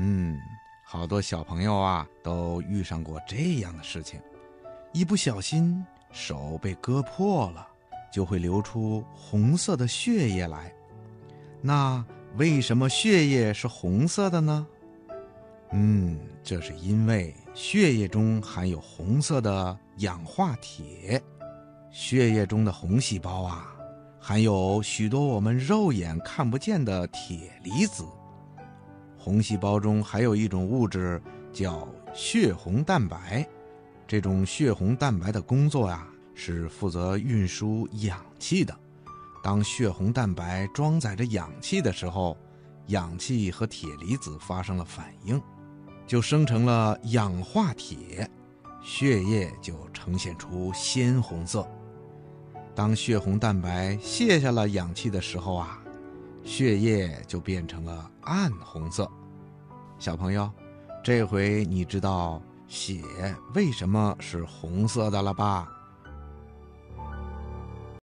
[0.00, 0.40] 嗯，
[0.84, 4.20] 好多小朋友啊都遇上过这样的事情，
[4.92, 7.66] 一不小心手被割破了，
[8.12, 10.72] 就会流出红色的血液来。
[11.60, 12.04] 那
[12.36, 14.64] 为什么血液是红色的呢？
[15.72, 21.20] 嗯，这是因为血液中含有红色的氧化铁。
[21.90, 23.74] 血液中的红细胞啊，
[24.20, 28.04] 含有许多我们肉眼看不见的铁离子。
[29.18, 31.20] 红细胞中还有一种物质
[31.52, 33.46] 叫血红蛋白，
[34.06, 38.74] 这种血红蛋白的工作呀，是负责运输氧气的。
[39.42, 42.36] 当血红蛋白装载着氧气的时候，
[42.86, 45.40] 氧气和铁离子发生了反应，
[46.06, 48.30] 就生成了氧化铁，
[48.82, 51.68] 血液就呈现出鲜红色。
[52.74, 55.82] 当血红蛋白卸下了氧气的时候啊。
[56.44, 59.10] 血液就变成了暗红色。
[59.98, 60.50] 小朋友，
[61.02, 63.02] 这回你知道血
[63.54, 65.68] 为什么是红色的了吧？